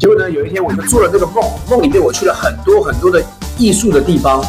[0.00, 3.22] 结果呢，有一天我就做了这个梦，梦里面我去了很多很多的
[3.58, 4.42] 艺术的地方，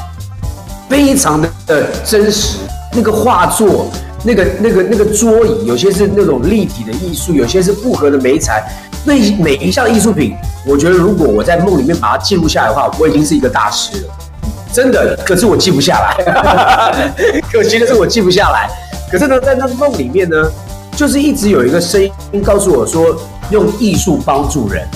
[0.90, 1.50] 非常的
[2.06, 2.60] 真实。
[2.94, 3.92] 那个画作，
[4.24, 8.66] 那个那个那个桌椅，有些是那种立体的艺术，有些是复合的媒材。
[9.04, 10.34] 那每一项艺术品，
[10.66, 14.14] 我觉得如果我在梦里面把它记录下来的话，我已经是一个大师了。
[14.72, 17.44] 真的，可是我记不下来。
[17.52, 18.70] 可惜的是我记不下来。
[19.12, 20.50] 可是呢，在那个梦里面呢，
[20.96, 23.18] 就是一直有一个声音告诉我说，
[23.50, 24.88] 用艺术帮助人，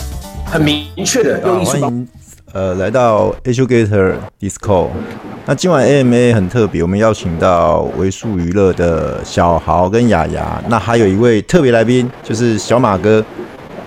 [0.46, 1.72] 很明确的用艺术。
[1.72, 2.08] 欢迎
[2.54, 4.88] 呃来到 Educator Disco。
[5.46, 13.24] 那今晚 AMA 很特别，我们邀请到为数娱乐的小豪跟雅雅，那还有一位特别来宾，就是小马哥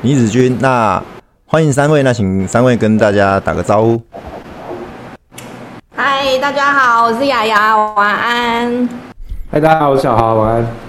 [0.03, 0.57] 倪子君。
[0.61, 1.03] 那
[1.47, 4.01] 欢迎三位，那请三位跟大家打个招呼。
[5.97, 8.89] 嗨，大家好，我是雅雅，晚安。
[9.51, 10.88] 嗨，大家好，我是小豪，晚安。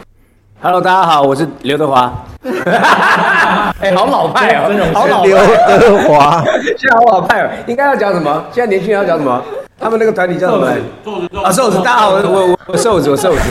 [0.61, 2.11] Hello，大家好，我是刘德华。
[2.43, 5.23] 哎、欸，好老派哦、喔，好老。
[5.23, 6.43] 刘德华，
[6.77, 8.43] 现在好老派哦、喔，应该要讲什么？
[8.51, 9.41] 现在年轻人要讲什么？
[9.79, 10.67] 他们那个团体叫什么？
[11.05, 13.41] 瘦子，啊，瘦子，大家好，我我我瘦子，我瘦子。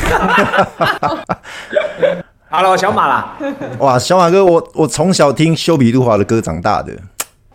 [2.50, 3.34] 好 了，我小马啦。
[3.78, 6.92] 哇，小马哥，我我从小听修比杜华的歌长大的，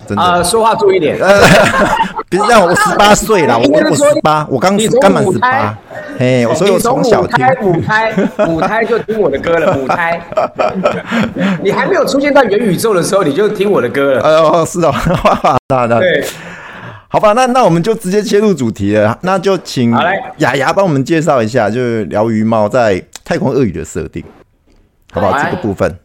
[0.07, 0.23] 真的。
[0.23, 1.15] 啊、呃，说话注意点。
[2.27, 5.77] 别这样，我十八岁了，我我十八，我刚刚满十八。
[6.17, 9.73] 嘿，所以我从小听母胎，母胎，母胎就听我的歌了。
[9.75, 10.21] 母胎，
[11.61, 14.21] 你还没有出现在元宇宙的时候，你就听我的歌了。
[14.21, 14.93] 哦，是哦，
[15.69, 16.23] 那那对。
[17.07, 19.15] 好吧，那那我们就直接切入主题了。
[19.21, 19.91] 那就请
[20.37, 24.23] 雅雅帮我们介绍一下，就是疗愈猫在太空鳄鱼的设定，
[25.11, 25.37] 好不好？
[25.37, 25.95] 这个部分。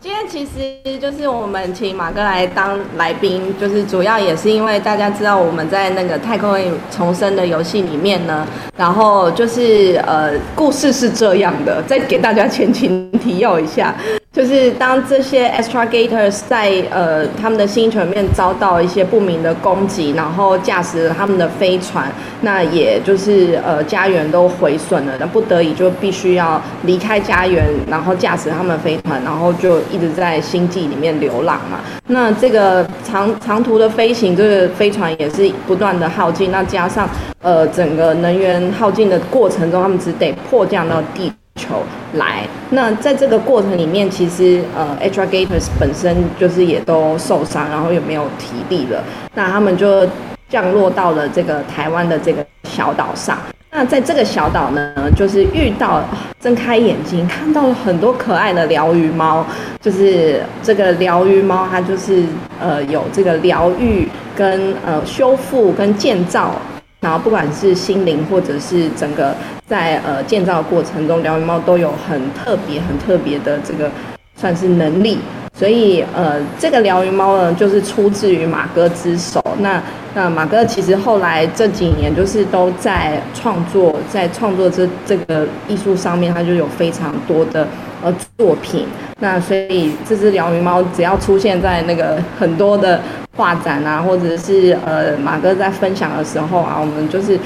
[0.00, 6.56] 今天其实就是我们请马哥来当来宾，就是主要也是因为大家知道我们在那个太空
[6.88, 8.46] 重生的游戏里面呢，
[8.76, 13.92] 然后就是呃，故事是这样的，再给大家前情提要一下。
[14.30, 22.12] 就是当这些 Astragators 在呃他们的星球里面遭到一些不明的攻击，然后驾驶了他们的飞船，
[22.42, 31.80] 那也就是呃家园都毁损了，那不得已就必须要离开家园，然后驾驶他们的飞船，然后就一直在星际里面流浪嘛。
[32.06, 37.08] 那这个长长途的飞行，这个飞船也是不断的耗尽，那加上
[37.42, 41.32] 呃整个能源耗尽的过程中，他们只得迫降到地。
[41.58, 41.82] 球
[42.14, 49.02] 来，那在这个过程里面，其实呃，Astragators 本身就是也都受伤，然后也没有体力了。
[49.34, 50.06] 那他们就
[50.48, 53.36] 降落到了这个台湾的这个小岛上。
[53.70, 56.02] 那在这个小岛呢，就是遇到
[56.40, 59.44] 睁开眼睛看到了很多可爱的疗愈猫，
[59.80, 62.24] 就是这个疗愈猫，它就是
[62.58, 66.54] 呃有这个疗愈跟呃修复跟建造。
[67.00, 69.32] 然后不管是心灵或者是整个
[69.68, 73.90] 在呃建造过程中，疗愈猫都有很特别、很特别的这个
[74.34, 75.18] 算是能力。
[75.54, 79.42] 所以呃，这个疗愈猫呢，就是出自于马哥之手。
[79.58, 79.82] 那
[80.14, 87.66] 那马哥其实后来这几年就是都在创作，在创作这这个艺术上面，他就有非常多的
[88.02, 88.86] 呃作品。
[89.20, 93.00] 那所以这只疗愈猫只要出现在那个很多的。
[93.36, 97.38] 画展啊，或者是呃马哥在分享的时候啊，我们就是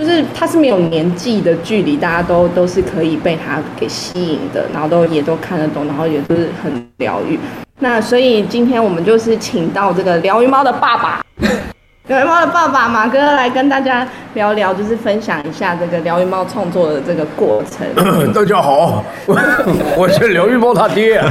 [0.00, 7.38] 就是它是没有年纪的距离，大家都都是可以被它给吸引的，然后都也都看得懂，然后也都是很疗愈。
[7.80, 11.20] 那所以今天我们就是请到这个疗愈猫的爸爸。
[12.08, 17.86] 疗愈猫的爸爸马哥来跟大家聊聊，就是分享一下这个疗愈猫创作的这个过程。
[18.32, 19.04] 大家好，
[19.98, 21.30] 我是疗愈猫他爹啊。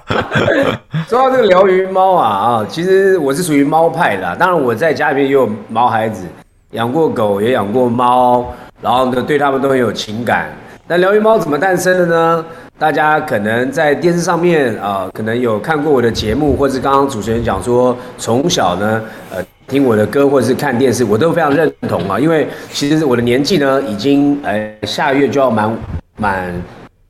[1.08, 4.36] 说到这个疗愈猫啊啊，其实我是属于猫派的。
[4.36, 6.26] 当然我在家里面也有毛孩子，
[6.72, 8.46] 养过狗也养过猫，
[8.80, 10.50] 然后呢对他们都很有情感。
[10.86, 12.44] 那疗愈猫怎么诞生的呢？
[12.78, 19.02] 大家可能在电视上面啊、可能有看过我的节目，或是刚刚主持人讲说，从小呢，
[19.34, 19.44] 呃。
[19.70, 25.78] 听我的歌或者是看电视，我都非常认同啊，因为其实我的年纪呢，已经呃下个月就要满
[26.16, 26.52] 满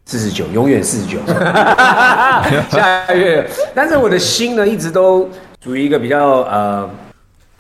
[0.05, 1.19] 四十九，永远四十九，
[2.69, 3.49] 下个月。
[3.75, 5.27] 但是我的心呢，一直都
[5.65, 6.91] 属于一个比较呃，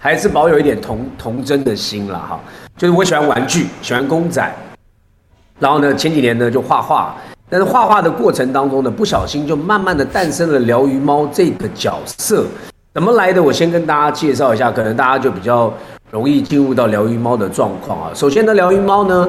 [0.03, 2.41] 还是保有一点童童真的心了哈。
[2.75, 4.43] 就是我喜欢玩具，喜欢公仔，
[5.59, 7.15] 然后呢，前几年呢就画画，
[7.51, 12.47] 但是画画的过程当中呢，不小心就慢慢的诞生了疗愈猫这个角色。
[12.95, 13.43] 怎么来的？
[13.43, 15.71] 我先跟大家介绍一下，可能大家就比较
[16.11, 18.11] 容易进入到疗愈猫的状况啊。
[18.15, 19.29] 首先呢，疗愈猫呢，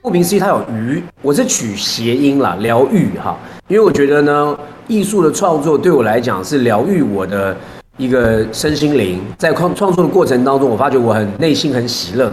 [0.00, 3.36] 顾名思义，它有鱼，我是取谐音啦，疗愈哈，
[3.68, 4.58] 因为我觉得呢，
[4.88, 7.54] 艺术的创作对我来讲是疗愈我的
[7.96, 9.20] 一个身心灵。
[9.38, 12.30] 在创创作的过程当中，我发觉我很内心很喜乐，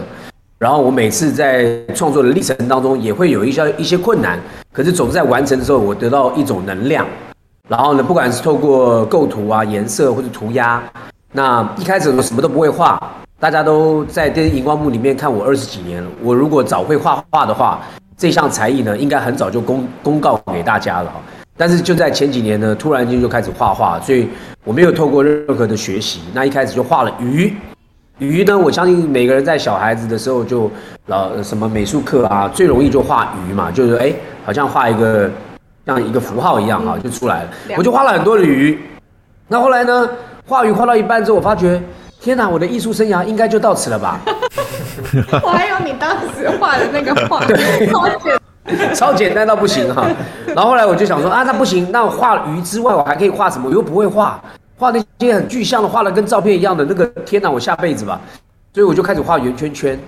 [0.58, 4.38] 然后我每次在创作的历程当中也会有一些一些困难，
[4.72, 7.06] 可是总是在完成的时候，我得到一种能量。
[7.68, 10.82] 然后呢，不管是透过构图啊、颜色或者涂鸦，
[11.32, 13.00] 那一开始我什么都不会画，
[13.40, 16.10] 大家都在电荧光幕里面看我二十几年了。
[16.22, 17.80] 我如果早会画画的话，
[18.18, 21.10] 这项才艺呢，应该很早就公公告给大家了。
[21.56, 24.28] 但是就在前几年呢，突然间就开始画画，所以
[24.64, 27.54] 我没有透过任何的学习，那一开始就画了鱼。
[28.18, 30.70] 鱼呢，我相信每个人在小孩子的时候就
[31.06, 34.12] 老什么美术课啊，最容易就画鱼嘛，就是哎，
[34.44, 35.30] 好像画一个。
[35.86, 37.50] 像一个符号一样啊，就出来了。
[37.76, 38.80] 我就画了很多的鱼。
[39.46, 40.08] 那后来呢，
[40.46, 41.78] 画鱼画到一半之后，我发觉，
[42.22, 44.18] 天哪，我的艺术生涯应该就到此了吧？
[45.44, 48.34] 我还有你当时画的那个画，对，超简，
[48.94, 50.06] 超简单到不行哈。
[50.46, 53.68] 然后后来我就想说啊，那不行，那我画鱼之外，我还可以画什么？
[53.68, 54.42] 我又不会画，
[54.78, 58.20] 画那些很具象的，画的跟照片一样的那个，天哪，我下辈子吧。
[58.72, 59.98] 所以我就开始画圆圈圈。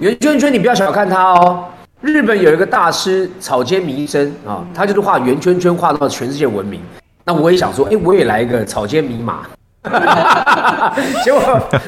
[0.00, 1.64] 圆圈圈，你不要小看它哦。
[2.00, 6.80] 日本有一个大师草间弥生啊，他就是画圆圈圈画到全世界闻名。
[7.24, 9.40] 那我也想说，哎，我也来一个草间弥马。
[11.24, 11.40] 结果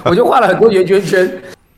[0.04, 1.30] 我就画了很多圆圈圈，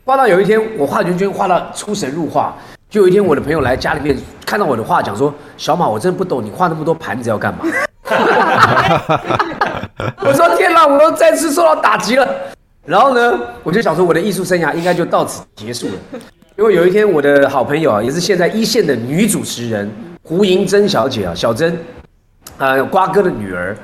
[0.05, 2.55] 画到有一天我画圆圈画到出神入化。
[2.93, 7.65] 就有一天我的朋友来家里面看到我的画，讲说：“小马，我真的不懂你画那么多盘子要干嘛？”
[10.23, 12.29] 我说：“天哪，我都再次受到打击了。”
[12.85, 15.93] 然后呢，我就想说，我的艺术生涯应该就到此结束了。
[16.55, 19.91] 因为有一天，我的好朋友啊，也是现在一线的女主持人
[20.21, 21.75] 胡盈珍小姐啊，小珍，
[22.59, 23.75] 呃，瓜哥的女儿，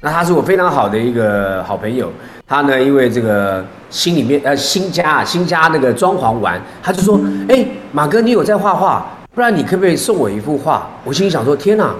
[0.00, 2.12] 那她是我非常好的一个好朋友。
[2.46, 9.04] 他呢，因为这个心里面呃新家啊，新家那个装潢完，他就说：“哎，马哥，你有在画画？
[9.34, 11.92] 不然你可不可以送我一幅画？”我心里想说：“天哪，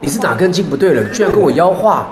[0.00, 1.04] 你是哪根筋不对了？
[1.10, 2.08] 居然跟我要画！”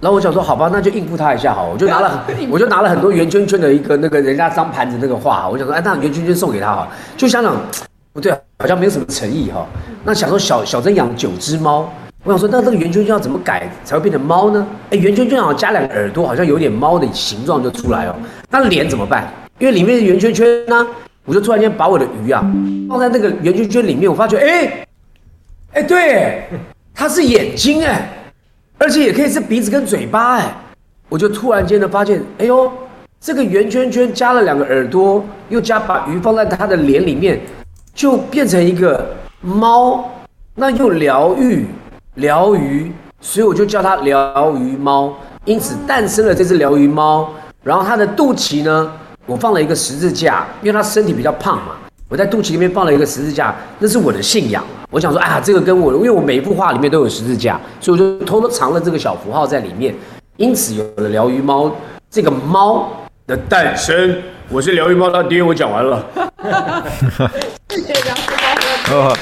[0.00, 7.54] 然后我想说，好吧，那就应付他一下好，我就拿了，我就拿了很多圆圈圈的一个那个人家脏盘子那个画，我想说，哎，那圆圈圈送给他好，就想想，
[8.12, 9.66] 不对，好像没有什么诚意哈。
[10.04, 11.92] 那想说小小珍养九只猫，
[12.22, 14.66] 我想说，那这个圆圈圈要怎么改才会变成猫呢？
[14.90, 18.14] 哎，圆圈圈好像加两个耳朵，好像有点猫的形状就出来哦。
[18.50, 19.32] 那脸怎么办？
[19.58, 20.86] 因为里面的圆圈圈呢，
[21.24, 22.44] 我就突然间把我的鱼啊
[22.88, 24.86] 放在那个圆圈圈里面，我发觉，哎，
[25.72, 26.42] 哎，对，
[26.94, 28.10] 它是眼睛哎。
[28.76, 30.54] 而且也可以是鼻子跟嘴巴哎，
[31.08, 32.70] 我就突然间的发现，哎呦，
[33.20, 37.40] 这个圆圈圈加了两个耳朵，又加把鱼放在它的脸里面，
[37.94, 40.10] 就变成一个猫，
[40.54, 41.66] 那又疗愈
[42.14, 45.12] 疗愈，所以我就叫它疗愈猫，
[45.44, 47.30] 因此诞生了这只疗愈猫。
[47.62, 48.92] 然后它的肚脐呢，
[49.26, 51.74] 我放了一个十字架，因为它身体比较胖嘛，
[52.08, 54.64] 我在肚脐里面放了一个十字架，那是我的信仰。
[54.90, 59.94] 我想说，啊，这个跟我，因为我每一幅画里面都有十字架，所以我就偷偷藏了这个小符号在里面，
[60.36, 61.70] 因此有了疗愈猫
[62.10, 62.90] 这个猫
[63.26, 64.16] 的诞生。
[64.48, 66.04] 我是疗愈猫他爹，我讲完了。
[67.68, 68.22] 谢谢梁师
[68.84, 69.14] 傅。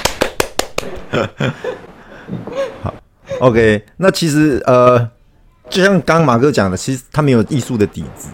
[3.38, 5.08] 好，OK，那其实呃，
[5.68, 8.28] 就像刚刚马哥讲的，其实他没有艺术的底子，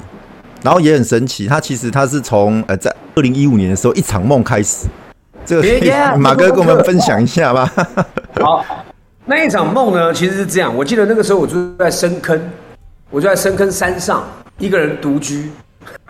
[0.62, 4.86] 然后也很神奇，他其实他是从呃在二零一五年的时候一场梦开始。
[5.46, 5.62] 这个
[6.16, 7.70] 马哥跟我们分享一下吧。
[8.40, 8.64] 好，
[9.26, 10.74] 那一场梦呢，其实是这样。
[10.74, 12.40] 我记得那个时候我住在深坑，
[13.10, 14.24] 我就在深坑山上
[14.58, 15.50] 一个人独居。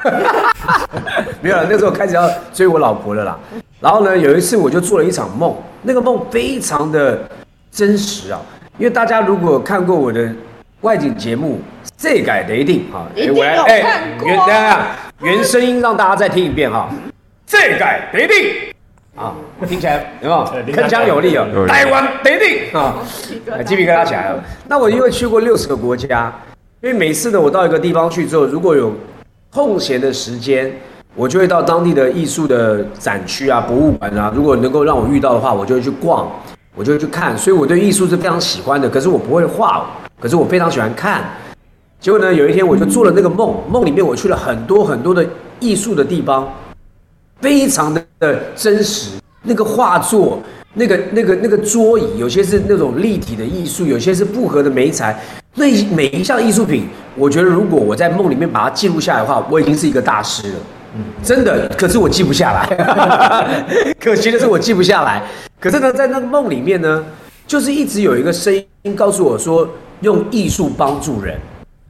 [1.43, 3.37] 没有了，那时候开始要追我老婆了啦。
[3.81, 5.53] 然后呢，有一次我就做了一场梦，
[5.83, 7.29] 那个梦非常的
[7.73, 8.41] 真实啊。
[8.77, 10.29] 因为大家如果看过我的
[10.81, 11.61] 外景节目，
[11.97, 13.07] 这改得一定啊。
[13.15, 14.49] 一定有看过。
[15.21, 16.91] 原原声音让大家再听一遍哈。
[17.47, 18.37] 这改得一定。
[19.15, 19.33] 啊，
[19.69, 20.45] 听起来有没有
[20.75, 21.47] 铿锵有力哦？
[21.69, 22.97] 台湾得定啊，
[23.65, 24.43] 鸡皮疙瘩起来了。
[24.67, 26.33] 那我因为去过六十个国家，
[26.81, 28.93] 因为每次呢，我到一个地方去之后，如果有
[29.53, 30.69] 空闲的时间，
[31.15, 34.33] 我就会到当地的艺术的展区啊、博物馆啊。
[34.35, 36.29] 如果能够让我遇到的话，我就会去逛，
[36.75, 37.37] 我就去看。
[37.37, 38.89] 所以我对艺术是非常喜欢的。
[38.89, 39.87] 可是我不会画，
[40.21, 41.25] 可是我非常喜欢看。
[42.01, 45.27] 结果呢，有一天我就做了那个梦，梦里面我去了很多很多的
[45.61, 46.47] 艺术的地方。
[47.41, 50.41] 非常的的真实，那个画作，
[50.75, 55.21] 那个那个那个桌椅，有些是那种立体的艺术，有些是复合的媒材。
[55.55, 60.59] 那每一项艺术品，我觉得如果我在梦里面把它记录下来的话，我已经是一个大师了。
[61.23, 61.69] 真的。
[61.77, 65.23] 可是我记不下来， 可惜的是我记不下来。
[65.61, 67.05] 可是呢，在那个梦里面呢，
[67.47, 69.69] 就是一直有一个声音告诉我说，
[70.01, 71.39] 用艺术帮助人，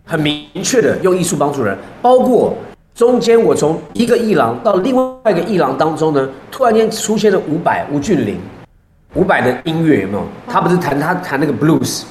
[0.04, 2.56] 很明确的用艺术帮助人，包括。
[2.94, 8.38] 中间我从一个艺廊到另外一个艺廊当中呢，突然间出现了伍佰、吴俊霖，
[9.14, 10.25] 伍佰的音乐有没有？
[10.46, 12.02] 他不是弹他弹那个 blues，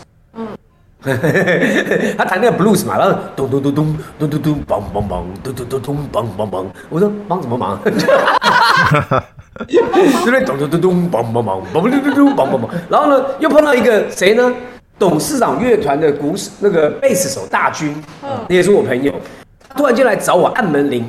[2.17, 7.77] 他弹那个 blues 嘛，然后咚咚咚咚咚咚咚梆梆梆，咚咚咚咚梆梆梆，我说梆什么忙？
[7.83, 8.07] 对不对？
[10.45, 14.53] 咚咚咚咚梆梆梆，梆梆咚咚咚梆梆梆，然后呢，又碰到一个谁呢？
[15.00, 17.93] 董事长乐团的鼓手那个贝斯手大军，
[18.48, 19.12] 那也是我朋友，
[19.67, 21.03] 他突然间来找我按门铃，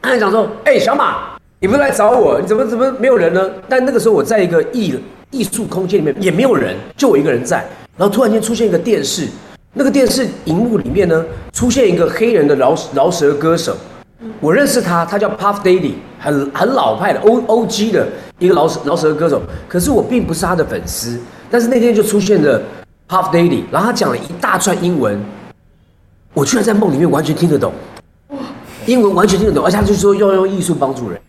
[0.00, 2.38] 他还讲说：“哎、欸，小马，你不是来找我？
[2.38, 4.94] 你怎么怎么没有人呢？”但那个时候我在一个艺
[5.30, 7.66] 艺术空间里面也没有人，就我一个人在。
[7.98, 9.26] 然后突然间出现一个电视，
[9.72, 13.76] 那个电视荧幕里面呢，出现一个黑人的饶饶舌歌手。
[14.40, 18.06] 我认识他，他叫 Puff Daddy，很很老派的 O O G 的
[18.38, 19.42] 一个饶舌饶舌歌手。
[19.68, 21.18] 可是我并不是他的粉丝，
[21.50, 22.62] 但是那天就出现了
[23.08, 25.20] Puff Daddy，然后他讲了一大串英文，
[26.34, 27.72] 我居然在梦里面完全听得懂，
[28.86, 31.20] 英文完全听得懂，而且他就说要用艺术帮助人，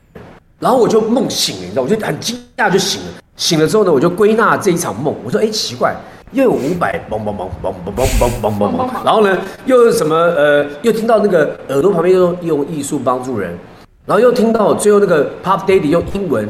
[0.59, 5.95] 然后我就梦醒了，你知道，我就很惊讶就醒了，醒了之后呢，我就归纳这一场梦，我说哎奇怪。
[6.31, 13.57] 又有五百嘣嘣嘣嘣嘣嘣嘣嘣嘣，然后呢，又有什么呃，又听到那个耳朵旁边又用艺术帮助人，
[14.05, 16.45] 然后又听到最后那个 Puff Daddy 用英文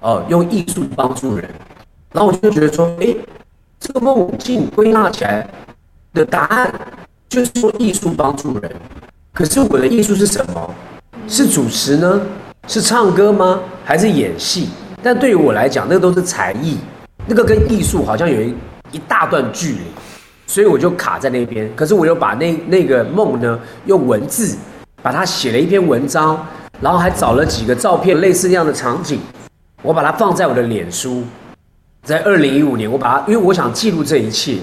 [0.00, 1.48] 哦、呃，用艺术帮助人，
[2.12, 3.16] 然后我就觉得说，哎，
[3.80, 5.48] 这个梦境归纳起来
[6.12, 6.70] 的答案
[7.30, 8.70] 就是说艺术帮助人，
[9.32, 10.74] 可是我的艺术是什么？
[11.26, 12.20] 是主持呢？
[12.68, 13.60] 是唱歌吗？
[13.82, 14.68] 还是演戏？
[15.02, 16.76] 但对于我来讲，那个都是才艺，
[17.26, 18.54] 那个跟艺术好像有一。
[18.92, 19.80] 一大段距离，
[20.46, 21.68] 所以我就卡在那边。
[21.74, 24.56] 可是我又把那那个梦呢，用文字
[25.02, 26.46] 把它写了一篇文章，
[26.80, 29.18] 然后还找了几个照片，类似那样的场景，
[29.82, 31.24] 我把它放在我的脸书。
[32.04, 34.58] 在二零一五年，我把它，因为我想记录这一切。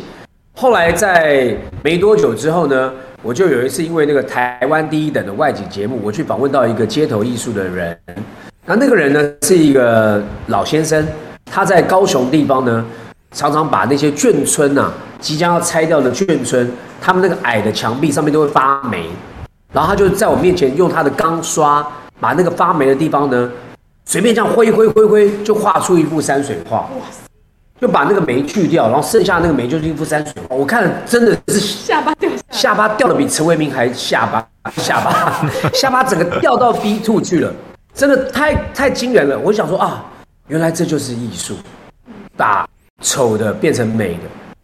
[0.55, 2.91] 后来在没多久之后呢，
[3.23, 7.97] 我就有一次因为那个台湾第一等的外景节目，我去访问到一个街头艺术的人。
[8.65, 11.07] 那那个人呢是一个老先生，
[11.45, 12.85] 他在高雄地方呢。
[13.31, 19.07] 常常把那些眷村呐、啊，即将要拆掉的眷村，他们那个矮的墙壁上面都会发霉，
[19.71, 21.85] 然后他就在我面前用他的钢刷
[22.19, 23.49] 把那个发霉的地方呢，
[24.05, 26.77] 随便这样挥挥挥挥，就画出一幅山水画。
[26.77, 27.19] 哇塞！
[27.79, 30.55] 就把那个霉去掉，然后剩下那个霉就是一幅山水画。
[30.55, 34.45] 我看了真的是下巴掉下，巴掉的比陈为民还下巴，
[34.75, 37.53] 下巴 下巴整个掉到 B two 去了，
[37.93, 39.39] 真的太太惊人了。
[39.39, 40.03] 我想说啊，
[40.47, 41.55] 原来这就是艺术，
[42.35, 42.67] 打。
[43.01, 44.21] 丑的变成美的，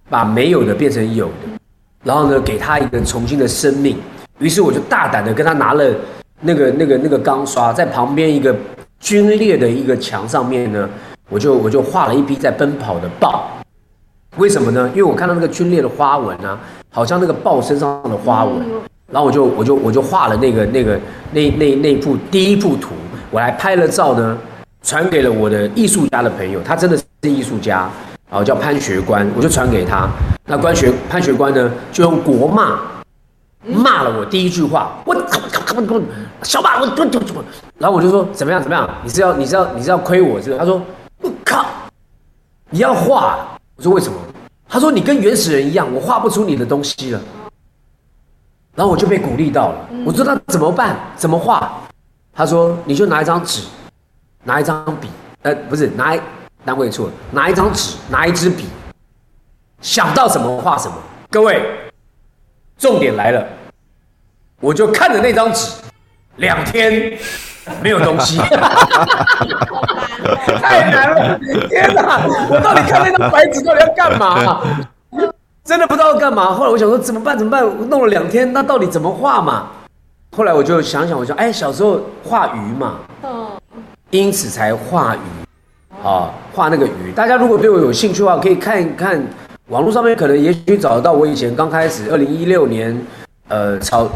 [0.10, 1.60] 把没有的变成有的，
[2.04, 3.98] 然后呢，给他一个重新的生命。
[4.40, 5.84] 于是我就大胆的跟他拿了
[6.42, 8.54] 那个那个那个钢刷，在旁边一个
[9.02, 10.90] 龟裂的一个墙上面呢，
[11.30, 13.50] 我就我就画了一匹在奔跑的豹。
[14.38, 14.90] 为什么呢？
[14.90, 16.60] 因为我看到那个龟裂的花纹啊，
[16.92, 18.56] 好像那个豹身上的花纹。
[19.12, 21.00] 然后我就我就我就画了那个那个
[21.32, 22.96] 那那那幅第一幅图，
[23.30, 24.38] 我还拍了照呢，
[24.82, 27.90] 传给了我的艺术家的朋友，他真的是艺术家。
[28.30, 30.10] 然后叫潘学官，我就传给他。
[30.46, 32.80] 那关学潘学官呢，就用国骂
[33.66, 35.16] 骂了我第一句话，我
[36.44, 36.92] 小马，我我
[37.36, 37.44] 我，
[37.78, 38.90] 然后我就说怎么样怎么样？
[39.04, 40.58] 你是要你是要你是要亏我是？
[40.58, 40.82] 他说
[41.22, 41.66] 我靠，
[42.70, 43.58] 你要画？
[43.76, 44.18] 我说为什么？
[44.68, 47.22] 他说你跟原始人一样，我画不出你的东西了。
[48.76, 49.90] 然后我就被鼓励到了。
[50.06, 50.98] 我说那怎么办？
[51.16, 51.72] 怎么画？
[52.34, 53.62] 他说你就拿一张纸，
[54.44, 55.08] 拿一张笔，
[55.44, 56.20] 呃，不是拿一。
[56.66, 58.66] 单位处，拿一张纸，拿一支笔，
[59.82, 60.96] 想到什么画什么。
[61.30, 61.64] 各位，
[62.78, 63.46] 重点来了，
[64.60, 65.72] 我就看着那张纸，
[66.38, 67.18] 两天
[67.82, 68.40] 没有东西，
[70.60, 71.40] 太难了！
[71.70, 74.62] 天哪，我到底看那张白纸到底要干嘛？
[75.64, 76.54] 真的不知道干嘛。
[76.54, 77.38] 后来我想说怎么办？
[77.38, 77.64] 怎么办？
[77.64, 79.68] 我弄了两天，那到底怎么画嘛？
[80.36, 82.96] 后来我就想想，我说，哎，小时候画鱼嘛，
[84.10, 85.45] 因此才画鱼。
[86.04, 89.22] 啊，画那个鱼，大家如果对我有兴趣的话，可以看一看
[89.70, 92.96] 网络上面，可能也许找得到我以前刚开始二零一六年，
[93.48, 94.08] 呃，草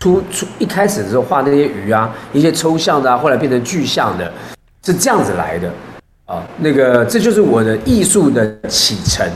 [0.00, 4.32] 出出一开始的时候画那些鱼啊，一些抽象的啊，后来变成具象的，
[4.84, 5.70] 是这样子来的
[6.26, 6.42] 啊。
[6.58, 9.28] 那个这就是我的艺术的启程。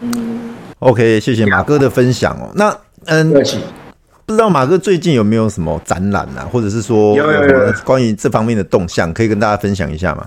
[0.00, 2.50] 嗯，OK，谢谢马哥的分享哦。
[2.54, 3.32] 那嗯，
[4.26, 10.26] 不知道马哥最近有没有什么展览啊，或者是说有什么关于这方面的动向，可以跟大家分享一下吗？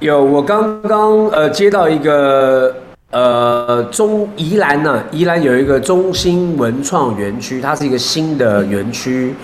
[0.00, 2.74] 有，我刚刚呃接到一个
[3.10, 9.34] 呃中宜兰呢、宜兰有一个中兴文创园区，它是一个新的园区，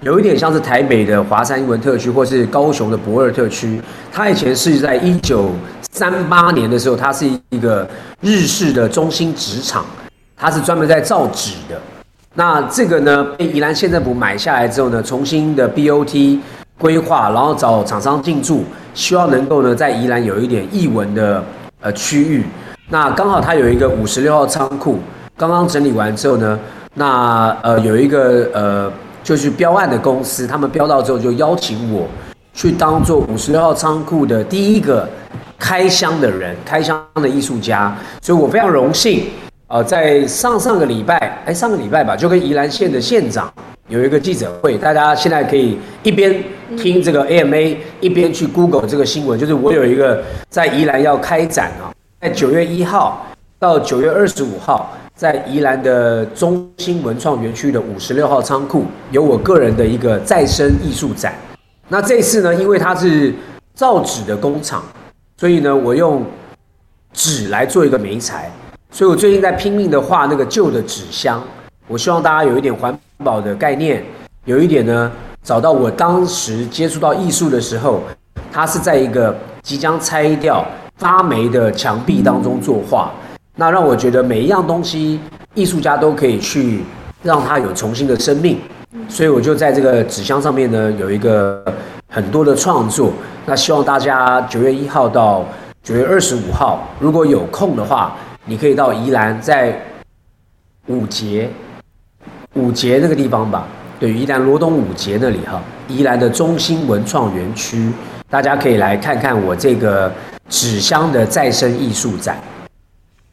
[0.00, 3.80] 有一点像是台北的华山文特区，或是高雄的博尔特区。
[4.10, 5.50] 它以前是在一九
[5.92, 7.86] 三八年的时候，它是一个
[8.22, 9.84] 日式的中兴纸厂，
[10.34, 11.78] 它是专门在造纸的。
[12.32, 16.38] 那这个呢被宜兰县政府买下来之后呢，重新的 BOT
[16.78, 18.64] 规划，然后找厂商进驻。
[18.94, 21.42] 希望能够呢，在宜兰有一点艺文的
[21.80, 22.44] 呃区域。
[22.88, 24.98] 那刚好他有一个五十六号仓库，
[25.36, 26.58] 刚刚整理完之后呢，
[26.94, 28.92] 那呃有一个呃
[29.22, 32.08] 就是标案的公司，他们标到之后就邀请我
[32.52, 35.08] 去当做五十六号仓库的第一个
[35.58, 37.96] 开箱的人，开箱的艺术家。
[38.20, 39.26] 所以我非常荣幸
[39.68, 43.52] 呃，在上上个礼拜，哎，上个礼拜吧，就跟宜兰县的县长
[43.90, 46.42] 有一个记者会，大家现在可以一边
[46.78, 53.26] 听这个 AMA，一边去 Google 这个新闻，就是我有一个在宜兰要开展啊，在九月一号
[53.58, 61.34] 到九月二十五号，在宜兰的中心文创园区的五十六号仓库，有我个人的一个再生艺术展。
[61.88, 63.34] 那这次呢，因为它是
[63.74, 64.84] 造纸的工厂，
[65.36, 66.24] 所以呢，我用
[67.12, 68.48] 纸来做一个媒材。
[68.92, 71.42] 所以我最近在拼命的画那个旧的纸箱，
[71.88, 74.02] 我希望大家有一点环保的概念，
[74.44, 75.10] 有一点呢，
[75.42, 78.02] 找到我当时接触到艺术的时候，
[78.52, 80.64] 它是在一个即将拆掉
[80.96, 83.10] 发霉的墙壁当中作画，
[83.54, 85.20] 那让我觉得每一样东西
[85.54, 86.82] 艺术家都可以去
[87.22, 88.58] 让它有重新的生命，
[89.08, 91.62] 所以我就在这个纸箱上面呢有一个
[92.08, 93.12] 很多的创作，
[93.46, 95.44] 那希望大家九月一号到
[95.82, 98.16] 九月二十五号如果有空的话。
[98.46, 99.78] 你可以到宜兰，在
[100.86, 101.48] 五节
[102.54, 103.66] 五节那个地方吧，
[104.00, 107.92] 对，宜兰罗东五节那里哈，宜兰的中心文创园区，
[108.28, 110.12] 大家可以来看看我这个
[110.48, 112.36] 纸箱的再生艺术展。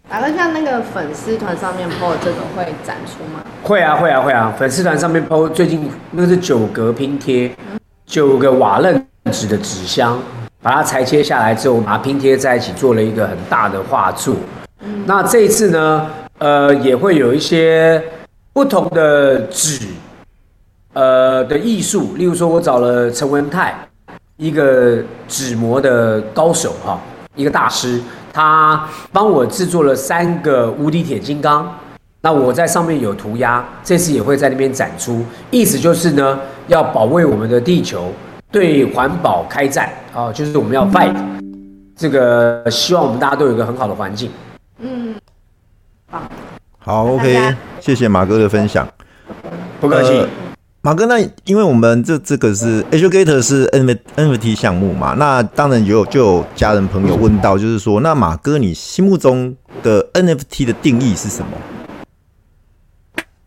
[0.07, 3.41] 打个像那个粉丝团上面 po 这个会展出吗？
[3.63, 7.51] 会啊会啊会啊，粉丝团上面 po 最近那个是九格拼贴，
[8.05, 10.17] 九个瓦楞纸的纸箱，
[10.61, 14.35] 把它裁切下来之后，把它拼贴在一起，做了一个很大的画作。
[15.05, 16.07] 那这一次呢，
[16.37, 18.01] 呃，也会有一些
[18.57, 19.85] 不同的纸，
[20.93, 23.87] 呃的艺术，例如说，我找了陈文泰，
[24.37, 24.97] 一个
[25.27, 26.99] 纸模的高手哈，
[27.35, 28.01] 一个大师，
[28.33, 31.71] 他帮我制作了三个无敌铁金刚，
[32.21, 38.11] 那我在上面有涂鸦，这次也会在那边展出，意思就是呢，要保卫我们的地球，
[38.51, 41.15] 对环保开战啊，就是我们要 fight，
[41.95, 44.31] 这个希望我们大家都有一个很好的环境。
[46.87, 48.87] 嗯，好，，OK，谢谢马哥的分享，
[49.81, 50.25] 不客气。
[50.81, 61.47] 马哥，那因为我们这这个是 Educator 是 NFT 项目嘛，那当然有就有家人朋友问到，就是说，那马哥你心目中的 NFT 的定义是什么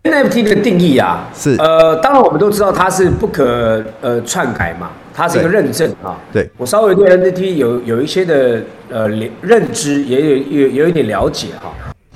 [0.03, 4.91] ？NFT 的定义啊，是呃，当然我们都知道它是不可呃篡改嘛。
[5.15, 11.73] 它是一个认证啊，对，我稍微对 NFT 有有一些的呃认知，也有有有一点了解哈。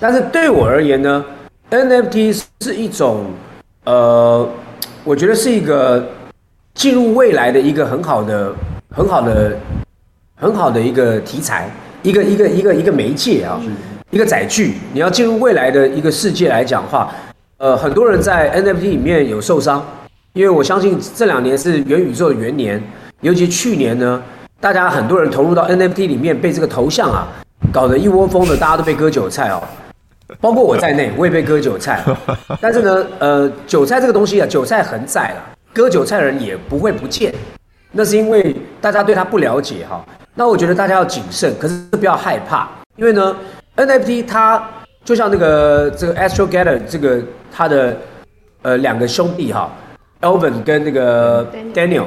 [0.07, 1.25] 但是对我而言呢
[1.71, 3.25] ，NFT 是一种
[3.85, 4.47] 呃，
[5.03, 6.07] 我觉得是一个
[6.75, 8.53] 进入未来的一个很好的、
[8.95, 9.57] 很好的、
[10.38, 11.71] 很好的一个题材，
[12.03, 13.59] 一个一个一个一个媒介啊，
[14.11, 14.75] 一个载具。
[14.93, 17.11] 你要进入未来的一个世界来讲的话，
[17.57, 19.83] 呃，很多人在 NFT 里面有受伤。
[20.35, 22.79] 因为我相信这两年是元宇宙的元年，
[23.23, 24.23] 尤其去年呢，
[24.61, 27.27] 大家很多人投入到 NFT 里面，被这个头像啊
[27.73, 29.62] 搞得一窝蜂的，大家都被割韭菜哦，
[30.40, 32.05] 包括我在内，我也被割韭菜。
[32.61, 35.42] 但是呢，呃，韭菜这个东西啊，韭菜横在了，
[35.73, 37.35] 割韭菜的人也不会不见，
[37.92, 40.05] 那是因为大家对他不了解哈。
[40.35, 43.37] 那我觉得大家要谨慎，可是不要害怕，因为呢
[43.77, 44.62] ，NFT 它
[45.05, 47.20] 就像那个这个 Astro Gator 这个
[47.53, 47.97] 他的
[48.62, 49.70] 呃两个兄弟哈。
[50.20, 52.07] Alvin 跟那个 Daniel，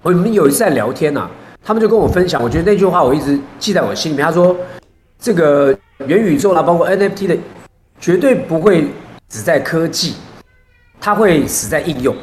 [0.00, 1.30] 我们有一次在聊天呐、啊，
[1.62, 4.24] 他们就跟我分享，我觉得那句话我一直记在我心里面。
[4.24, 4.56] 他说，
[5.18, 7.36] 这个元宇宙啦，包括 NFT 的，
[8.00, 8.88] 绝对不会
[9.28, 10.14] 只在科技，
[11.00, 12.14] 它会死在应用。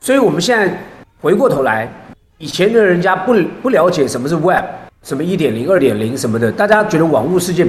[0.00, 0.78] 所以我们现在
[1.20, 1.90] 回过头来，
[2.38, 4.64] 以前的人家不不了解什么是 Web，
[5.02, 7.66] 什么一点零、二点零什么的，大家觉得网络世界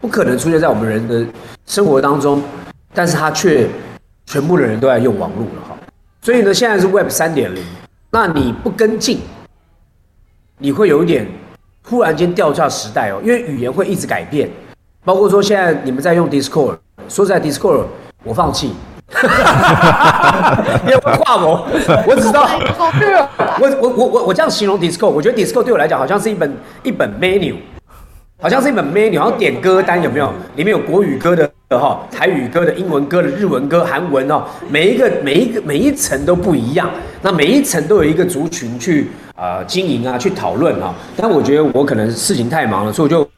[0.00, 1.26] 不可能出现在我们人的
[1.66, 2.42] 生活当中，
[2.92, 3.68] 但是他却
[4.26, 5.76] 全部的人都在用网络了哈。
[6.22, 7.62] 所以呢，现在是 Web 三点零，
[8.10, 9.18] 那你不跟进，
[10.58, 11.26] 你会有一点
[11.86, 14.48] 突然间掉下时代哦，因为语言会一直改变，
[15.04, 16.76] 包括说现在你们在用 Discord，
[17.08, 17.82] 说实在 Discord
[18.24, 18.74] 我放弃，
[20.86, 21.66] 因为跨模，
[22.08, 22.48] 我只知道，
[23.60, 27.54] 我我我我我这样形容 Discord，我觉得 Discord 对我来讲好像是一本一本 menu。
[28.40, 30.30] 好像是一本 menu，好像点歌单有没有？
[30.56, 36.90] 里面有国语歌的哈，台语歌的、英文歌的、日文歌、韩文哦，每一个每一个每一层都不一样。
[37.22, 40.94] 那每一层都有一个族群去啊、呃、经营啊，去讨论啊。
[41.16, 43.28] 但我觉得我可能事情太忙了，所以我就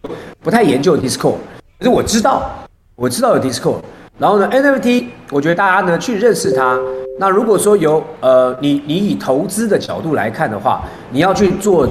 [0.43, 1.37] 不太研究 Discord。
[1.79, 2.51] 可是我知道，
[2.97, 3.81] 我知道有 Discord。
[4.19, 6.81] 然后呢，NFT，我觉得大家呢去认识它。
[7.21, 11.87] 那如果说有呃，你你以投资的角度来看的话，你要去做，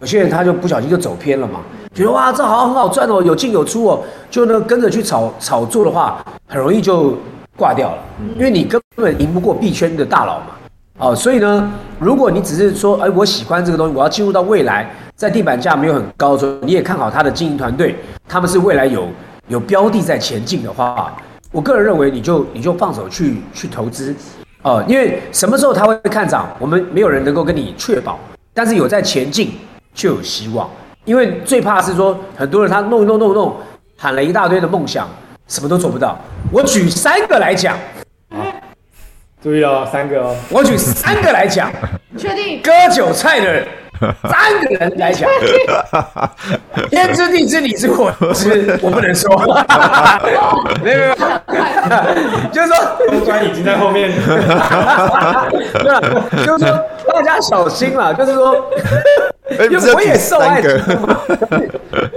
[0.00, 1.60] 有些人他就不小心就走偏了嘛。
[2.00, 7.14] 觉得哇，这好像很好赚哦，有进有出哦，就那跟着去炒炒作的话，很容易就
[7.58, 7.98] 挂掉了，
[8.36, 10.46] 因为你根本赢不过币圈的大佬嘛。
[10.96, 17.94] 哦，所以呢，如果你只是说，哎，我喜欢这个东西，我要进入到未来，在地板价没有很高的时候，你也看好他的经营团队，
[18.26, 19.06] 他们是未来有
[19.48, 21.14] 有标的在前进的话，
[21.52, 24.16] 我个人认为你就你就放手去去投资，
[24.62, 28.18] 哦，因为什么时候它会看涨，我们没有人能够跟你确保，
[28.54, 29.52] 但是有在前进
[29.92, 30.66] 就有希望。
[31.04, 33.56] 因为最怕是说很多人他弄弄弄弄，
[33.96, 35.08] 喊了一大堆的梦想，
[35.48, 36.18] 什么都做不到。
[36.52, 37.76] 我举三个来讲，
[39.42, 41.70] 注意哦，三个哦，我举三个来讲，
[42.16, 42.60] 确定？
[42.62, 43.66] 割韭菜的人。
[44.24, 45.28] 三个人来讲，
[46.88, 49.30] 天知地知你知我知，我不能说。
[50.82, 51.14] 没有没有，
[52.50, 52.76] 就是说，
[53.08, 54.10] 公关已经在后面。
[55.82, 56.00] 对啊，
[56.44, 58.56] 就是说大家小心啦，就是说，
[59.70, 60.80] 因为我也受害者。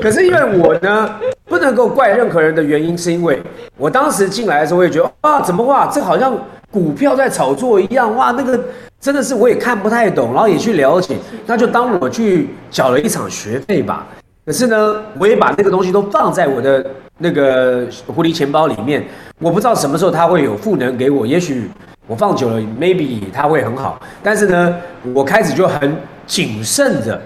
[0.01, 1.09] 可是因为我呢，
[1.45, 3.41] 不能够怪任何人的原因，是因为
[3.77, 6.33] 我当时进来的时候，我也觉得啊，怎么哇，这好像
[6.71, 8.57] 股票在炒作一样，哇，那个。
[9.03, 14.07] 真的是我也看不太懂，然后也去了解，那就当我去缴了一场学费吧。
[14.45, 16.85] 可是呢，我也把那个东西都放在我的
[17.17, 19.05] 那个狐狸钱包里面，
[19.39, 21.27] 我不知道什么时候它会有赋能给我。
[21.27, 21.69] 也许
[22.07, 23.99] 我放久了，maybe 它会很好。
[24.23, 24.73] 但是呢，
[25.13, 27.21] 我开始就很谨慎的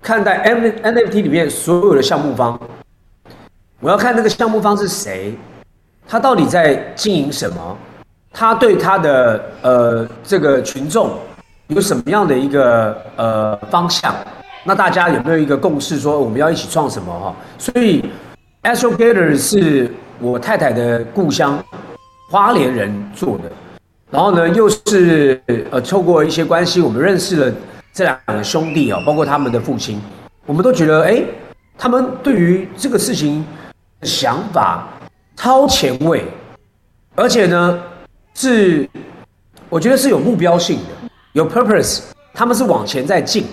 [0.00, 2.58] 看待 NFT 里面所有的项目方，
[3.80, 5.34] 我要看那个项目方是谁，
[6.08, 7.76] 他到底在经营什么。
[8.32, 11.18] 他对他的呃这个群众
[11.66, 14.14] 有什么样的一个呃方向？
[14.62, 17.34] 那大家有没有一个共识，说我们要一起创什么哈？
[17.58, 18.04] 所以
[18.62, 19.90] Astrogator 是
[20.20, 21.58] 我太太的故乡，
[22.30, 23.44] 花莲人做的，
[24.10, 25.40] 然后呢又是
[25.70, 27.52] 呃透过一些关系，我们认识了
[27.92, 30.00] 这两个兄弟啊，包括他们的父亲，
[30.46, 31.22] 我们都觉得哎，
[31.78, 33.44] 他们对于这个事情
[34.00, 34.86] 的想法
[35.36, 36.24] 超前卫，
[37.14, 37.82] 而且呢。
[38.40, 38.88] 是，
[39.68, 42.00] 我觉得是有目标性的，有 purpose，
[42.32, 43.48] 他们是往前在进的，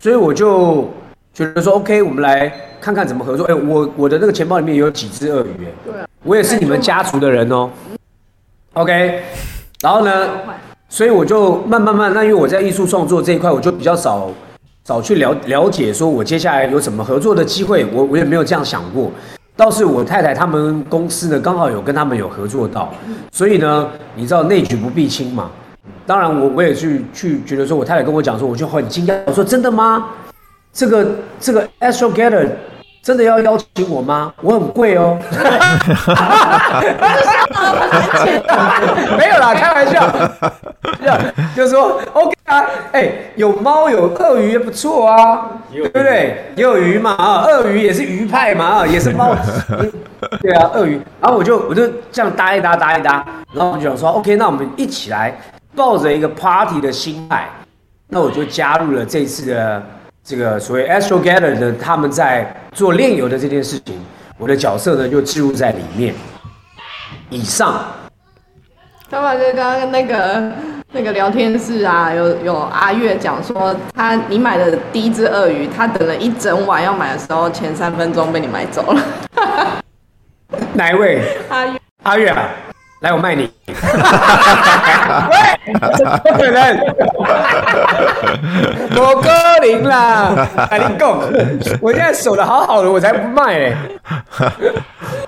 [0.00, 0.88] 所以我就
[1.32, 3.46] 觉得说，OK，我们来看看怎么合作。
[3.46, 7.70] 哎，我我的那个钱包里面有几只鳄鱼，对啊，我也是你们家族的人哦
[8.72, 9.22] ，OK，
[9.80, 10.28] 然后呢，
[10.88, 14.28] 所以我就慢慢慢，那因为我在艺术创作这一块，我就比较少
[14.82, 19.12] 少去了了解，说我接下来有什么合作的机会，我我也没有这样想过。
[19.58, 22.94] 倒是我太太他们公司呢，刚好有跟他们有合作到，
[23.32, 25.50] 所以呢，你知道内举不避亲嘛？
[26.06, 30.10] 当然我我也去去觉得说，我太太跟我讲说，我就很惊讶，我说真的吗？
[30.72, 31.06] 这个
[31.40, 32.48] 这个 Astrogator
[33.02, 34.32] 真的要邀请我吗？
[34.42, 35.18] 我很贵哦。
[39.16, 40.06] 没有啦，开玩笑。
[41.56, 46.52] 就是说 OK 啊，哎、有猫有鳄鱼也不错啊，对不对？
[46.56, 49.34] 也有鱼嘛啊，鳄鱼也是鱼派嘛啊，也是猫。
[50.40, 51.00] 对啊，鳄鱼。
[51.20, 55.34] 然后我就我就这样搭一搭搭一搭，然后我就想说 OK，那我们一起来
[55.74, 57.48] 抱着一个 party 的心态，
[58.08, 59.82] 那我就加入了这次的
[60.28, 63.98] 这个所谓 Astro Gather 的他们在做炼油的这件事情，
[64.36, 66.14] 我的角色呢就置入在里面。
[67.30, 67.82] 以上。
[69.10, 70.52] 小马哥刚刚那个
[70.92, 79.82] 那个聊天室啊，有有阿月讲说，他你买的第一只鳄鱼，他等了一整晚要买的时候，前三分钟被你买走了。
[80.74, 81.22] 哪一位？
[81.48, 81.80] 阿月。
[82.02, 82.50] 阿月啊，
[83.00, 83.48] 来我卖你。
[83.66, 83.74] 喂，
[86.24, 86.78] 不可能。
[88.96, 89.30] 我哥
[89.62, 91.22] 零啦， 哎你够，
[91.80, 93.76] 我现在守的好好的，我才不卖嘞。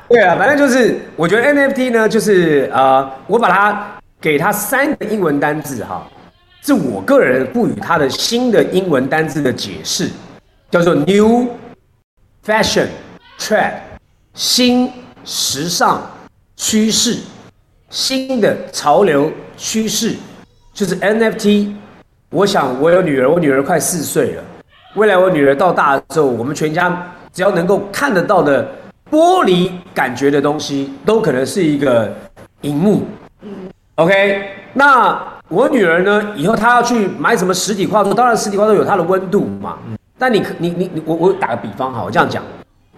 [0.09, 3.87] 对啊，反正就是，我觉得 NFT 呢，就是呃，我把它
[4.21, 6.05] 给它三个英文单字哈，
[6.63, 10.11] 是我个人赋予它的新的英文单字的解释，
[10.71, 11.47] 叫做 New
[12.45, 12.89] Fashion
[13.39, 13.75] Trend，
[14.35, 14.93] 新
[15.25, 16.03] 时尚
[16.57, 17.19] 趋势，
[17.91, 20.17] 新的潮流趋势，
[20.73, 21.75] 就是 NFT。
[22.31, 24.43] 我想我有女儿，我女儿快四岁了，
[24.95, 28.67] 未来我女儿到大的时候，我们全家只要能够看得到的。
[29.11, 32.09] 玻璃感觉的东西都可能是一个
[32.61, 33.03] 荧幕
[33.97, 34.41] ，OK？
[34.73, 36.33] 那我女儿呢？
[36.37, 38.15] 以后她要去买什么实体画作？
[38.15, 39.79] 当然实体画作有它的温度嘛。
[40.17, 42.41] 但你你你你，我我打个比方哈，我这样讲，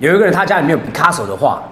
[0.01, 1.63] 有一个人他家里面有毕卡索的画，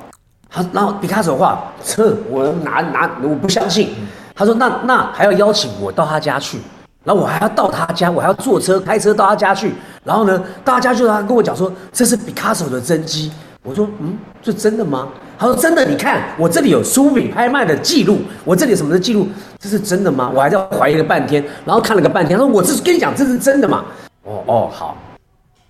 [0.50, 3.90] 他然后毕卡索画，这我拿拿我不相信。
[4.34, 6.58] 他说那那还要邀请我到他家去，
[7.04, 13.30] 然后我还要到他家，我还要坐车开车到他家去，然后呢，到他家就他跟我讲说这是毕卡索的真迹。
[13.62, 15.08] 我说，嗯，是真的吗？
[15.38, 19.28] 他说真的，你看我这里有苏比拍卖的记录，我这里什么的记录？
[19.58, 20.32] 这是真的吗？
[20.34, 23.84] 我还在怀疑了半天，然后看了个半天，他说我这是跟你讲这是真的嘛？
[24.24, 24.96] 哦哦好，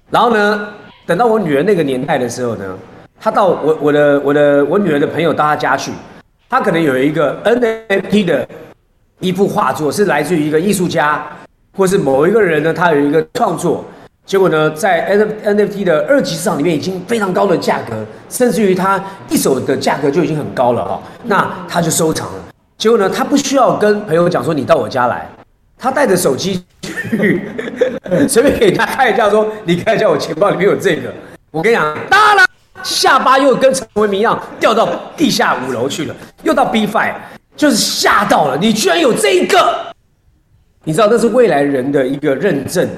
[0.09, 0.69] 然后呢，
[1.05, 2.65] 等到我女儿那个年代的时候呢，
[3.23, 5.93] 他到我我的我的我女儿的朋友到他家去，
[6.49, 8.49] 他可能有一个 NFT 的
[9.19, 11.23] 一幅画作，是来自于一个艺术家，
[11.77, 13.85] 或是某一个人呢，他有一个创作。
[14.25, 17.97] 结果呢，在 NFT 的二级市场里面已经非常高的价格，
[18.31, 21.03] 甚至于他一手的价格就已经很高了哈。
[21.25, 22.39] 那他就收藏了。
[22.79, 25.29] 结果呢，他不需要跟朋友讲说，你到我家来，
[25.77, 27.43] 他带着手机去，
[28.29, 31.13] 随便给人家看一下说，你看一下我钱包里面有这个。
[31.51, 32.47] 我跟你讲，当然
[32.83, 37.15] 下巴又跟陈为民一样掉到地下五楼去了，又到 B5，
[37.57, 39.75] 就是吓到了，你居然有这一个。
[40.85, 42.89] 你知道，这是未来人的一个认证，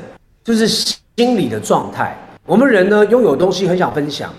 [0.44, 2.16] 就是心理的状态。
[2.46, 4.32] 我们人呢，拥有东西很想分享，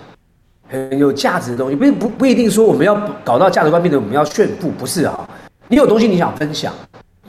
[0.70, 5.28] 很有价值的东西，不不不一定说我们要搞到价值观变得我们要炫富，不是啊。
[5.68, 6.72] 你有东西你想分享，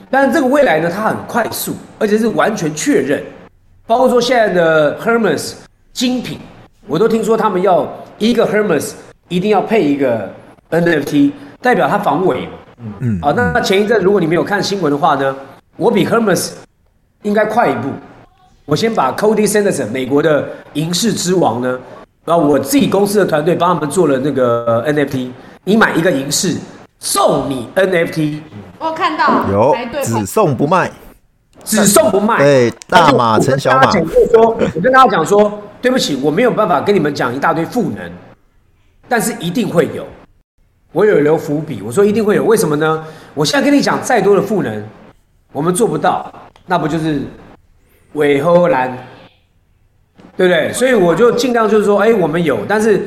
[0.09, 3.21] 但是这个未来呢，它很快速，而且是完全确认。
[3.85, 5.53] 包括说现在的 Hermes
[5.93, 6.39] 精品，
[6.87, 8.91] 我都听说他们要一个 Hermes
[9.29, 10.31] 一定要配一个
[10.71, 12.53] NFT，代表它防伪嘛。
[12.79, 13.19] 嗯嗯。
[13.21, 15.35] 啊，那那前一阵如果你没有看新闻的话呢？
[15.77, 16.51] 我比 Hermes
[17.23, 17.89] 应该快一步，
[18.63, 21.77] 我先把 Cody Sanderson 美国的银饰之王呢，
[22.23, 25.31] 然后我自己公司的团队帮他们做了那个 NFT，
[25.65, 26.55] 你买一个银饰
[26.97, 28.39] 送你 NFT，
[28.79, 30.89] 我看到有只送不卖，
[31.65, 33.91] 只送不卖，对，大码成小码。
[34.33, 38.11] 我跟大家讲说，对不起，我没有办法跟你们讲一大堆赋能，
[39.07, 40.03] 但是一定会有，
[40.91, 43.05] 我有留伏笔，我说一定会有，为什么呢？
[43.35, 44.83] 我现在跟你讲再多的赋能。
[45.51, 46.33] 我们做不到，
[46.65, 47.21] 那不就是
[48.13, 48.97] 尾后兰，
[50.35, 50.73] 对不对？
[50.73, 53.05] 所以我就尽量就是说，哎，我们有，但是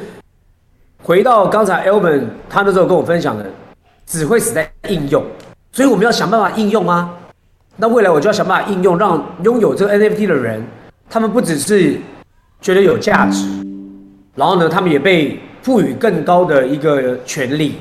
[1.02, 3.44] 回到刚才 Elvin 他那时候跟我分享的，
[4.06, 5.24] 只会死在应用，
[5.72, 7.12] 所以我们要想办法应用啊。
[7.76, 10.64] 那未来我就要想办法应用，让拥有这个 NFT 的人，
[11.10, 11.98] 他们不只是
[12.60, 13.46] 觉得有价值，
[14.34, 17.76] 然后呢，他们也被赋予更高的一个权利。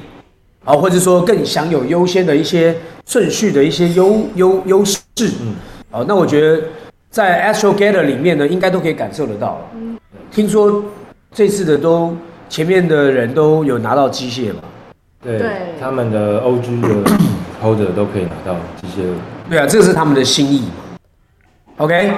[0.65, 4.97] 啊，或者说更享有优先的一些顺序的一些优优优势，
[5.41, 5.55] 嗯，
[5.89, 6.61] 好，那我觉得
[7.09, 9.61] 在 Astrogather 里面呢，应该都可以感受得到。
[9.75, 9.97] 嗯，
[10.29, 10.83] 听说
[11.31, 12.13] 这次的都
[12.49, 14.59] 前面的人都有拿到机械嘛？
[15.23, 15.41] 对，
[15.79, 16.89] 他们的 OG 的
[17.63, 19.05] Holder 都可以拿到机械。
[19.49, 20.63] 对啊，这个是他们的心意。
[21.77, 22.11] OK。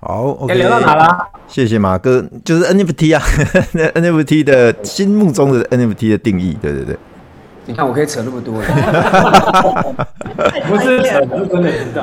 [0.00, 1.28] 好，OK，聊到哪了？
[1.46, 3.22] 谢谢马哥，就是 NFT 啊，
[3.94, 6.96] NFT 的心目中的 NFT 的定义，对对对。
[7.66, 8.54] 你看我可以扯那么多，
[10.66, 12.02] 不是扯，是真的知道。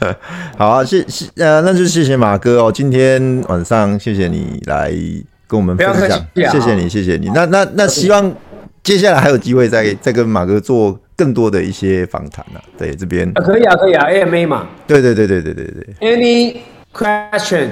[0.56, 4.90] 好啊，谢谢呃，那就谢谢马哥哦，今天晚上谢谢你来
[5.46, 7.30] 跟我们分享，谢谢你，谢谢你。
[7.34, 8.32] 那那那希望
[8.82, 12.56] 接下来还有机会再再跟马哥做更多的一些访谈啊。
[12.78, 14.66] 对，这边可以啊，可以啊，AMA 嘛。
[14.86, 15.86] 对对对对对对对。
[16.00, 16.56] Any
[16.96, 17.68] Question，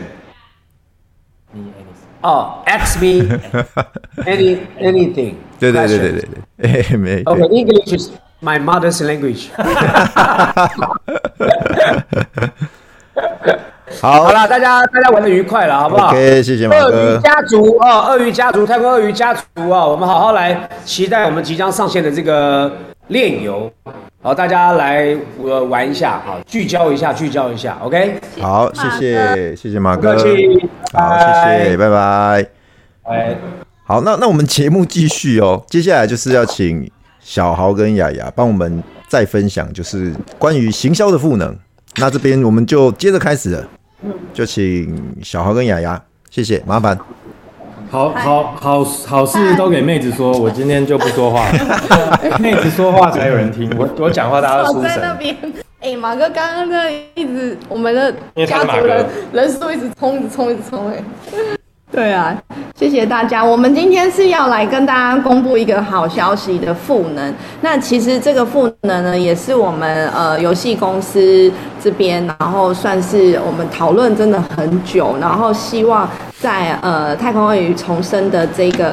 [2.21, 3.39] 哦，ask me
[4.27, 5.37] any anything。
[5.59, 6.13] 对对对对
[6.59, 7.23] 对对，没。
[7.25, 8.11] OK，English is
[8.43, 9.49] my mother's language。
[14.01, 16.85] 好，好了，大家大家玩的愉快了，好不好？OK，谢谢马哥。
[16.87, 22.71] 鳄鱼家族哦，鳄鱼家族，太空鳄鱼家族啊，我们好好来期待我们即将上线的这个
[23.09, 23.73] 链游。
[24.25, 28.19] 好，大家来呃玩一下，好，聚焦一下，聚焦一下，OK。
[28.41, 30.17] 好，谢谢，谢谢马哥。
[30.95, 32.47] 好，谢谢，拜拜。
[33.03, 33.37] 哎，
[33.85, 41.55] 好，那那我们节目继续哦，接下来就是要请小豪跟雅雅帮我们再分享，就是关于行销的赋能。
[41.97, 43.69] 那这边我们就接着开始了，
[44.33, 46.99] 就请小豪跟雅雅，谢谢，麻烦。
[47.95, 52.39] 好好好好事都给妹子说，我今天就不说话了。
[52.43, 54.91] 妹子说话才有人听，我我讲话大家都出神。
[54.91, 55.37] 在那边，
[55.79, 58.13] 哎、欸，马哥刚刚在一直我们的
[58.45, 60.97] 家族人人数一直冲，一直冲，一直冲，哎。
[61.95, 62.37] 对啊，
[62.75, 63.45] 谢谢大家。
[63.45, 67.33] 我们今天是要来跟大家公布一个好消息的赋能。
[67.61, 71.49] 那其实这个赋能呢，也是我们呃游戏公司
[71.81, 78.93] 这边，然后算是我们讨论真的很久，然后希望在呃太空鳄鱼重生的这个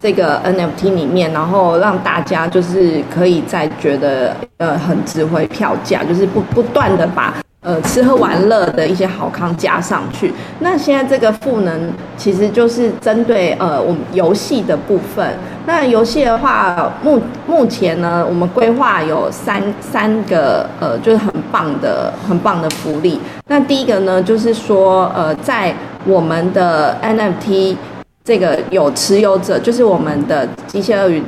[0.00, 7.34] 这个 NFT 里面，然后让大家就是可以再觉得呃很值回票价，就是不不断的把。
[7.60, 10.32] 呃，吃喝玩乐的一些好康加上去。
[10.60, 15.36] 那现在这个赋能其实就是针对呃我们游戏的部分。
[15.66, 23.20] 那游戏的话，目目前呢，我们规划有三三个呃，就是很棒的很棒的福利。
[23.48, 25.74] 那第一个呢，就是说呃，在
[26.06, 27.76] 我们的 NFT
[28.24, 31.22] 这个有持有者，就是我们的机械鳄鱼。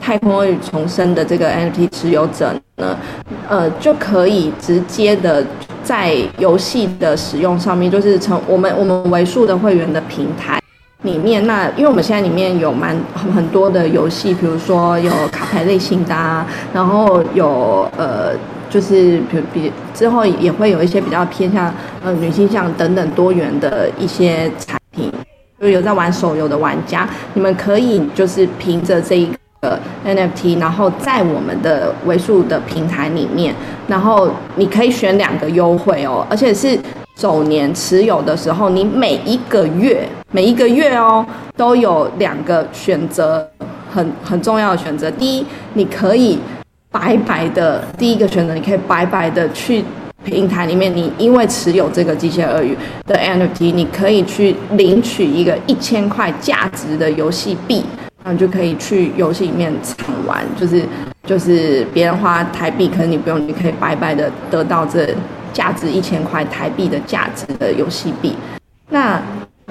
[0.00, 2.96] 太空与重生的这个 NFT 持有者呢，
[3.48, 5.44] 呃，就可以直接的
[5.82, 10.60] 在游戏的使用上面，就是从我们我们为数的会员的平台
[11.02, 12.96] 里面，那因为我们现在里面有蛮
[13.34, 18.32] 很多的游戏，比如说有卡牌类型的啊，然后有呃
[18.68, 25.12] 就是比比之后也会有一些比较偏向呃女性向等等多元的一些产品，
[25.60, 29.30] 就有在玩手游的玩家，你们可以就是凭着这一
[30.04, 33.54] NFT，然后在我们的为数的平台里面，
[33.88, 36.78] 然后你可以选两个优惠哦，而且是
[37.16, 41.24] 首年持有的时候，你每一个月每一个月哦
[41.56, 43.48] 都有两个选择，
[43.90, 45.10] 很很重要的选择。
[45.12, 46.38] 第一，你可以。
[46.88, 49.84] 白白的第一个选择，你可以白白的去
[50.24, 52.74] 平台里面，你因为持有这个机械鳄鱼
[53.06, 57.84] 的 NFT，你可以去领取一个一千块价值的游戏币，
[58.26, 60.82] 那你就可以去游戏里面畅玩，就是
[61.24, 65.14] 就是别人花台币，可能你不用，你可以白白的得到这
[65.52, 68.34] 价值一千块台币的价值的游戏币。
[68.88, 69.22] 那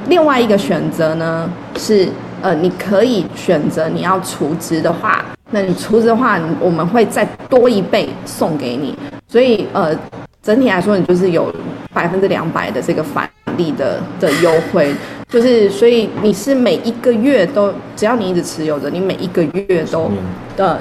[0.08, 2.08] 另外一个选择呢是，
[2.42, 5.26] 呃，你可以选择你要储值的话。
[5.52, 9.94] 那你储值的话，我们会再多一倍送给你，所以呃，
[10.42, 11.54] 整体来说，你就是有
[11.94, 14.96] 百分之两百的这个返利的的优惠，
[15.28, 20.10] 就是所以你是每一个月都，只要你一直持有着，你每一个月都
[20.56, 20.80] 的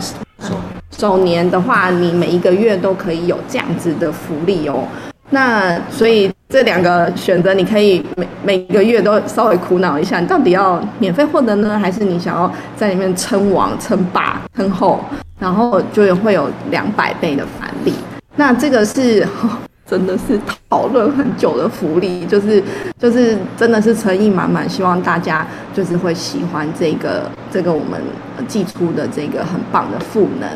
[0.91, 4.85] 首年的话，你每一个月都可以有这样子的福利哦。
[5.31, 15.03] 那所以这两个选择，你可以每每个月都稍微苦恼一下，你到底要免费获得呢，还是你想要在里面称王、称霸、称后，
[15.41, 17.93] 然后就会有两百倍的返利。
[18.37, 22.63] 那这个是、哦、真的是讨论很久的福利，就是
[22.99, 28.01] 就是真的是诚意满满，希望大家就是会喜欢这个这个我们
[28.49, 30.49] 寄出的这个很棒的赋能。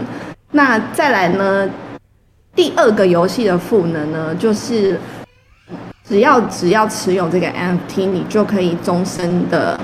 [0.51, 1.69] 那再来呢？
[2.55, 4.99] 第二个游戏的赋能呢，就是
[6.03, 9.79] 只要只要持有这个 NFT，你就可以终身的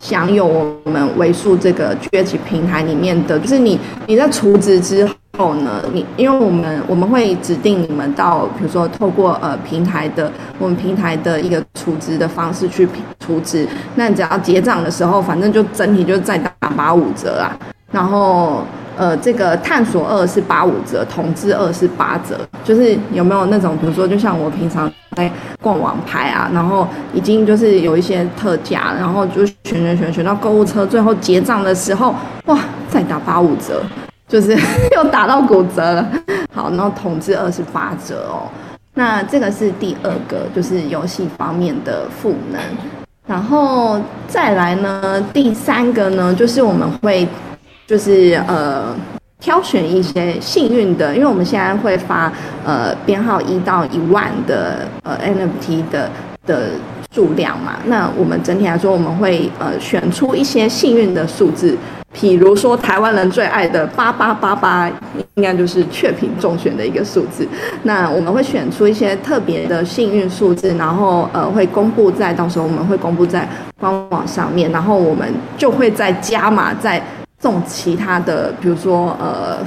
[0.00, 0.44] 享有
[0.84, 12.88] 我们为数这个崛起平台里面的，就是你你在储值之后呢，你因为我们我们会指定你们到，比如说透过呃平台的我们平台的一个储值的方式去
[13.20, 17.56] 储值，那你只要结账的时候，反正就整体就再打八五折啊，
[17.90, 18.62] 然后。
[18.98, 32.14] 呃，这个探索二是八五折，统治二是八折，就是有没有那种，比如说，就像我平常在逛网拍啊，然后已经就是有一些特价，然后就选选选选到购物车，最后结账的时候，
[32.46, 33.82] 哇，再打八五折，
[34.28, 34.56] 就是
[34.96, 36.06] 又打到骨折了。
[36.52, 38.48] 好，然后统治二是八折哦，
[38.94, 42.60] 那这个是第二个，就是游戏方面的赋能，
[43.26, 47.26] 然后再来呢，第三个呢，就是我们会。
[47.88, 48.92] 就是呃，
[49.38, 52.32] 挑选一些幸运的，因为我们现在会发
[52.64, 56.10] 呃编号一到一万的呃 NFT 的
[56.44, 56.70] 的
[57.16, 57.78] 数量嘛。
[57.86, 61.74] 那我们整体来说，我们会呃选出一些幸运的数字，
[62.12, 64.86] 比如说台湾人最爱的八八八八，
[65.36, 67.48] 应该就是确品中选的一个数字。
[67.84, 73.48] 那我们会选出一些特别的幸运数字，然后呃会公布在到时候我们会公布在
[73.80, 75.26] 官网上面，然后我们
[75.56, 77.02] 就会再加码再。
[77.38, 79.58] 送其他的，比如说呃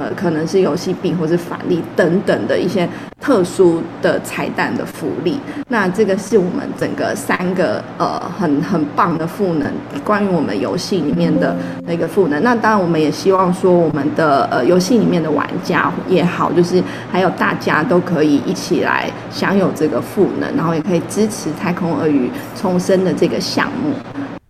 [0.00, 2.88] 呃，可能是游戏币或是返利等等的一些
[3.20, 5.38] 特殊的彩蛋的福利。
[5.68, 9.70] 那这个是我们整个三个呃很很棒的赋能，
[10.02, 11.54] 关于我们游戏里面的
[11.86, 12.42] 那个赋能。
[12.42, 16.82] 那当然，我们也希望说，我们的呃游戏里面的玩家也好，就是
[17.12, 23.92] 还有大家都可以一起来享有这个赋能，然后也可以支持太空鳄鱼重生的这个项目。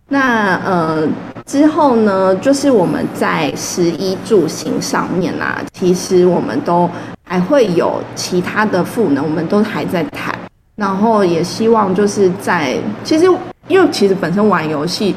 [0.07, 1.05] 那呃。
[1.45, 6.89] 之后呢，就是我们在食衣住行上面啊，其实我们都
[7.23, 10.33] 还会有其他的赋能，我们都还在谈。
[10.75, 13.25] 然后也希望就是在，其实
[13.67, 15.15] 因为其实本身玩游戏，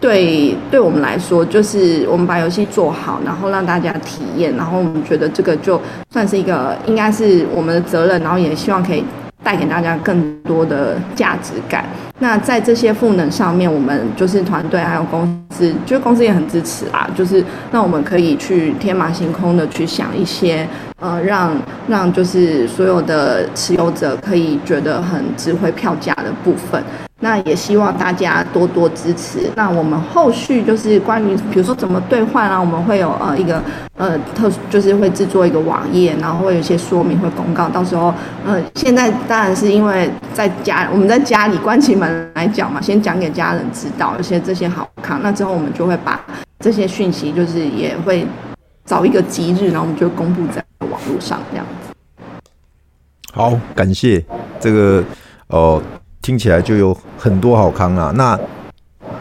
[0.00, 9.04] 对对我们来说，就是我们把游戏做好，然后让大家体验，然后我们觉得这个就算是一个应该是我们的责任，然后也希望可以。
[9.42, 11.84] 带给大家更多的价值感。
[12.20, 17.10] 那在这些赋能上面，我们就是团队还有公司，就是公司也很支持啊。
[17.14, 20.66] 就是那我们可以去天马行空的去想一些，
[21.00, 21.56] 呃，让
[21.88, 26.82] 让就是所有的持有者可以觉得很值回票价的部分。
[27.20, 29.50] 那也希望大家多多支持。
[29.54, 33.62] 那我们后续就是关于，比如说怎么兑换啊，我们会有呃一个
[33.96, 37.68] 呃特，就是会制作一个网页，然后会有一些说明会公告。
[37.68, 38.12] 到时候
[38.44, 45.18] 呃，现在当然是因为在家，我们在家里关起门来讲嘛，先讲给家人知道一些这些好看。
[45.22, 46.20] 那之后我们就会把
[46.58, 48.26] 这些讯息，就是也会
[48.84, 51.94] 找一个吉日，然后我们就公布在网络上这样子。
[53.32, 54.22] 好，感谢
[54.60, 55.02] 这个
[55.46, 55.80] 哦。
[56.24, 58.10] 听起来就有很多好康啊！
[58.16, 58.40] 那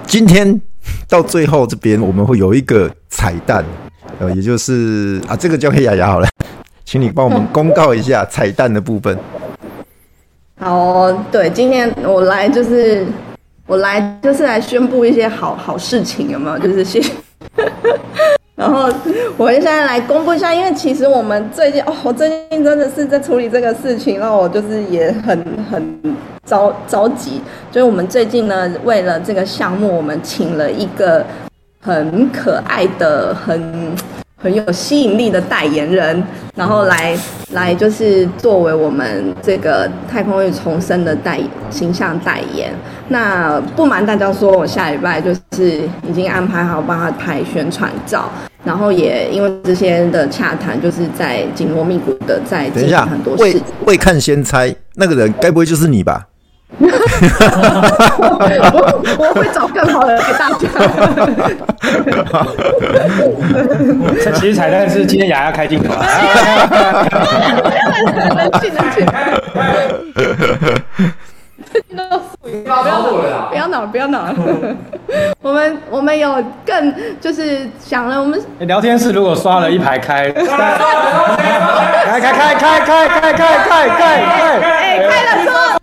[0.07, 0.61] 今天
[1.09, 3.61] 到最后这边，我们会有一个彩蛋，
[4.19, 6.29] 呃，也就是啊，这个交给亚亚好了，
[6.85, 9.17] 请你帮我们公告一下彩蛋的部分。
[10.57, 13.05] 好、哦，对，今天我来就是
[13.67, 16.57] 我来就是来宣布一些好好事情，有没有？
[16.57, 17.11] 就是谢谢。
[18.55, 18.87] 然后
[19.35, 27.41] 我现在来公布一下，因为其实我们最近哦，我最近真的是在处理这个事情，让我就是也很很着着急。
[27.71, 31.25] 就是我们最近呢，为了这个项目，我们请了一个
[31.81, 33.95] 很可爱的、很
[34.43, 36.21] 很有吸引力的代言人，
[36.53, 37.17] 然后来
[37.53, 41.39] 来就是作为我们这个太空域重生的代
[41.69, 42.73] 形象代言。
[43.07, 48.29] 那不瞒大家说，我下礼拜就是已经安排好帮他拍宣传照，
[48.65, 53.43] 然后也因为这些的洽谈，就是在紧锣密鼓的在进行很多事。
[53.43, 56.27] 未未看先猜，那个人该不会就是你吧？
[56.79, 56.87] 我
[59.19, 60.67] 我会找更好的给大家。
[64.23, 65.93] 这其实彩蛋是今天雅雅开镜头。
[68.35, 69.05] 冷静冷静。
[72.41, 74.27] 不要闹了，不要闹，不要闹。
[75.41, 80.43] 我们我们有更就是想了，我们聊天室如果刷了一排开，开
[82.19, 84.01] 开开开开开开开开开，
[84.59, 85.82] 哎，开了说。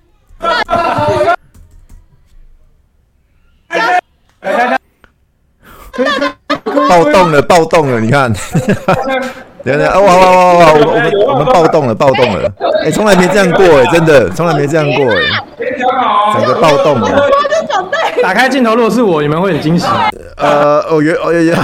[6.88, 8.32] 暴动了，暴动了，你看。
[9.62, 10.72] 等等，哇哇哇哇！
[10.72, 12.50] 我们我们暴动了，暴动了！
[12.82, 15.20] 哎，从来没这样过哎，真的，从来没这样过哎。
[16.32, 17.28] 整个暴动了。
[18.22, 19.86] 打开镜头，如果是我，你们会很惊喜。
[20.38, 21.54] 呃，哦原哦原原。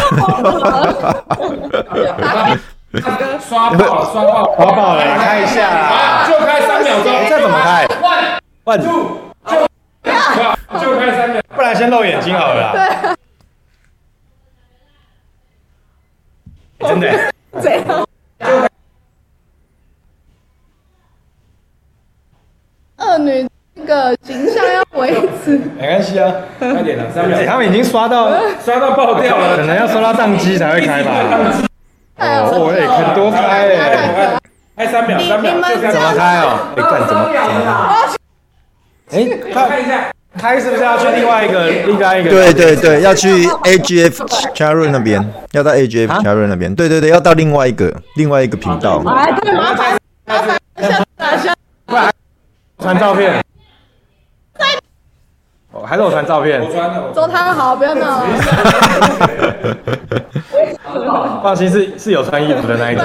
[3.40, 5.02] 刷爆了，刷爆，刷爆了！
[5.18, 7.75] 开一下，就开三秒钟，这怎么开
[8.66, 8.82] ？One，One，
[10.02, 12.72] 就就开三秒，不然先露眼睛好了。
[16.78, 17.32] 对，真的。
[17.60, 18.06] 怎样？
[22.98, 25.14] 二女那个形象要维
[25.44, 27.38] 持，没关系啊，快点了，三秒。
[27.46, 28.30] 他们已经刷到
[28.64, 31.12] 刷到爆掉了，可能要刷到宕机才会开吧。
[32.18, 33.38] 哦，哎，很多开
[33.68, 34.38] 哎，
[34.76, 36.58] 开三秒，三秒，怎么开哦？
[36.76, 37.30] 哎，看怎么
[39.08, 39.26] 怎么？
[39.54, 40.10] 哎，看一下。
[40.38, 42.28] 开是不是要去另外一个另外一个？
[42.28, 44.16] 对对对，要去 AGF
[44.54, 46.74] Channel 那边，要到 AGF Channel 那边。
[46.74, 49.00] 对对对，要到另外一个另外一个频道。
[49.00, 49.74] 麻烦麻
[50.42, 50.88] 烦下
[51.18, 51.54] 下下，
[52.78, 53.42] 传照片。
[55.72, 56.60] 哦，还是我传照片。
[56.62, 57.02] 我传的。
[57.14, 58.26] 周汤好，不要闹。
[61.42, 63.04] 放心，是是有穿衣服的那一种。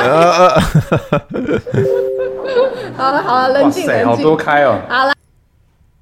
[2.98, 4.06] 好了好了，冷静冷静。
[4.06, 4.78] 好多开哦。
[4.90, 5.21] 好了，我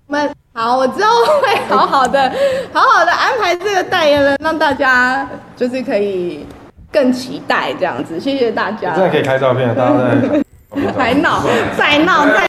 [0.10, 0.30] 们。
[0.54, 2.30] 好，我之后会好好的、
[2.74, 6.46] 好好的安排这个代言人，让大家就是可以
[6.92, 8.20] 更期待这样子。
[8.20, 8.94] 谢谢大家。
[8.94, 10.44] 真的可以开照片，大家在。
[10.98, 11.42] 还闹，
[11.78, 12.48] 再闹，再。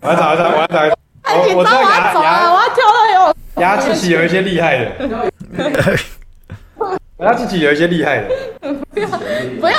[0.00, 0.98] 我来找一找，我要找一找。
[1.22, 3.34] 太紧张，我要走了，我要跳到有。
[3.62, 4.90] 牙齿起有一些厉害的。
[7.18, 8.28] 他自己有一些厉害的。
[8.94, 9.08] 不要，
[9.60, 9.76] 不要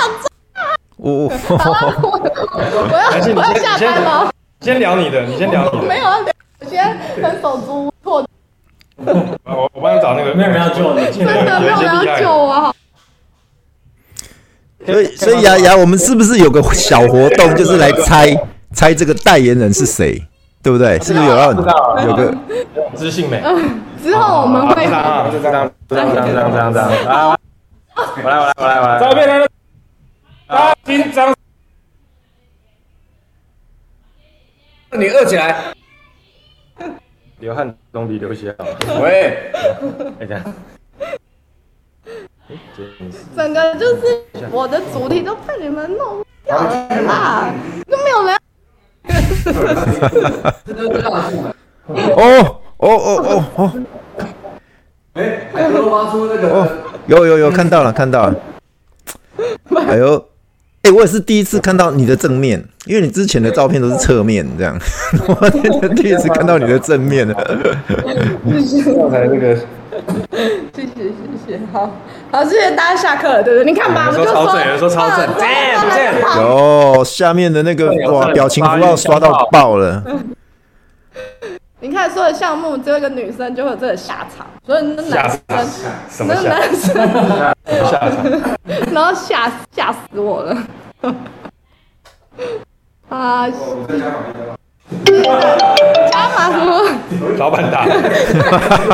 [0.96, 1.58] 我我 我
[2.92, 4.32] 要我要下班了。
[4.60, 5.86] 先聊你的，你先聊你的。
[5.88, 6.29] 没有要聊。
[6.60, 8.26] 我现在很手足无措。
[9.44, 12.74] 我我帮你找那个，没有人要救你，真的没有人要救我。
[14.84, 18.36] 所以所以雅雅，我们是不是有个小活动，就是来猜
[18.72, 20.22] 猜这个代言人是谁，
[20.62, 20.98] 对不对？
[21.00, 22.34] 是不是有要有个
[22.94, 23.42] 知性美？
[24.02, 27.36] 之后我们会这张这张这张这张这张这张来，
[28.22, 29.48] 我来我来我来我来，照片来了，
[30.46, 31.34] 啊，紧张，
[34.92, 35.74] 你饿起来。
[37.40, 38.64] 流汗总比流血好。
[39.02, 39.50] 喂，
[40.20, 40.44] 哎这样，
[43.36, 47.52] 整个就是我的主题都被你们弄掉了啦，
[47.88, 48.36] 都没有人。
[52.14, 53.72] 哦哦哦哦哦！
[55.14, 56.48] 哎，还有挖出那个？
[56.48, 56.68] 哦
[57.06, 58.36] 有有有，看到了看到了。
[59.88, 60.29] 哎呦！
[60.82, 64.78] 哎，我也是第一次看到你的正面，因为你之前的照片都是侧面这样，
[65.26, 67.34] 我今天第一次看到你的正面了。
[68.96, 69.54] 刚才那个，
[70.74, 71.12] 谢谢谢
[71.46, 71.90] 谢，好
[72.30, 73.70] 好谢谢大家下课了，对不对？
[73.70, 75.48] 你看吧，我就说有人说超正，赞
[75.90, 76.40] 赞。
[76.40, 80.02] 有下面的那个哇，表情符号刷到爆了。
[81.82, 86.94] 你看，所有项目只有一个女生就会有这个下场，所以那男生，那男生
[87.90, 88.12] 下场，
[88.92, 90.56] 然后吓吓死我了。
[93.08, 93.48] 啊！
[96.10, 96.84] 加码什么？
[97.38, 97.86] 老板打，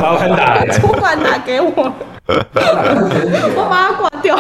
[0.01, 1.69] 老板打，主管打给我，
[2.29, 4.39] 我把它挂掉。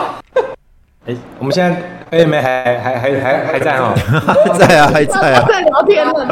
[1.07, 1.77] 哎，我们现在
[2.11, 3.93] 哎，没，还还还还还在哦，
[4.47, 6.25] 还在啊，还在啊，在聊天了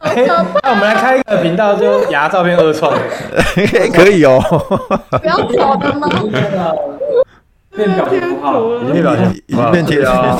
[0.00, 0.46] 啦。
[0.62, 2.92] 那我们来开一个频道，就牙照片二创，
[3.94, 4.40] 可以哦。
[5.10, 6.08] 不要走的吗？
[7.76, 10.36] 变表情符号，已经变表情，已经变贴了。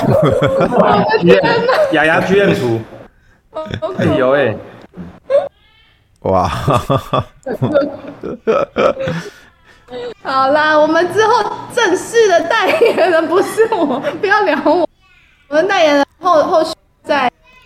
[1.92, 2.80] 牙牙 GM 图，
[3.98, 4.56] 哎呦哎，
[6.22, 6.48] 哇！
[10.22, 11.44] 好啦，我们之后
[11.74, 14.88] 正式的代言人不是我，不要聊我。
[15.48, 16.76] 我们代言人后后续在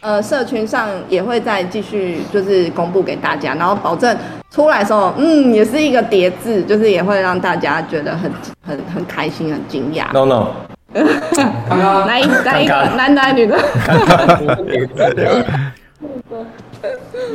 [0.04, 4.14] 呃社群上也会再继续就是公布给大家，然后保证
[4.50, 8.30] 出来的时候，嗯，也是一个叠字，就是也会让大家觉得很
[8.60, 10.12] 很很开心、很惊讶。
[10.12, 10.48] No no，
[12.06, 13.58] 来一来一个男的女的。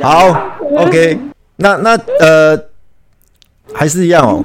[0.00, 1.18] 好，OK，
[1.56, 2.56] 那那呃
[3.74, 4.44] 还是一样哦。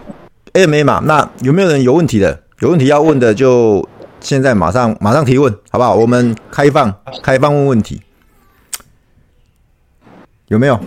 [0.54, 2.40] AMA 嘛，那有没有人有问题的？
[2.62, 3.88] 有问题要问的就
[4.20, 5.94] 现在马上马上提问，好不好？
[5.94, 8.02] 我们开放开放问问题，
[10.56, 10.80] 有没有？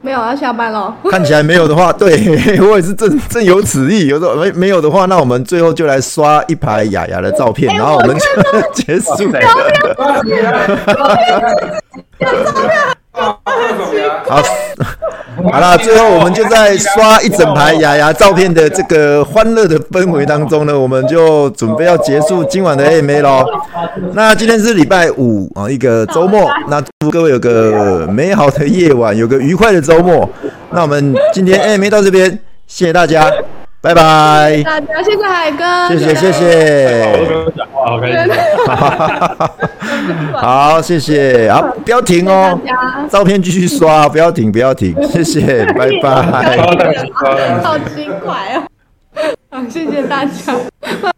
[0.00, 0.96] 没有，要下班了。
[1.10, 2.16] 看起来没有的话，对
[2.60, 4.06] 我也是正正有此意。
[4.06, 8.24] 有时候没没有的话，那我们最后就来刷一排雅雅的照片，欸、然后我们就
[8.72, 9.10] 结束。
[13.18, 14.42] 好。
[15.52, 23.46] 好了，最后我们就在刷一整排雅雅照片的这个欢乐的氛围当中呢，我们就准备要结束今晚的 AMA 喽。
[24.14, 30.28] 那今天是礼拜五啊，一个周末，那祝各位有个美好的夜晚，有个愉快的周末。
[30.70, 32.28] 那我们今天 AMA 到这边，
[32.66, 33.30] 谢谢大家。
[33.80, 37.12] 拜拜，大家谢谢海哥，谢谢谢谢，
[37.44, 38.34] 我讲话，好开心，
[40.34, 42.58] 好谢谢，好不要停哦，
[43.08, 46.56] 照片继续刷，不要停不要停，谢谢，拜拜，
[47.62, 48.66] 好奇怪哦，
[49.50, 51.12] 好谢谢大家。